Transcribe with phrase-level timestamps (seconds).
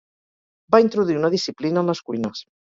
[0.75, 2.43] Va introduir una disciplina en les cuines.